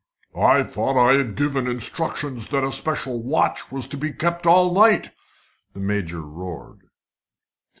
[0.35, 4.73] "I thought I had given instructions that a special watch was to be kept all
[4.73, 5.11] night,"
[5.73, 6.79] the Major roared.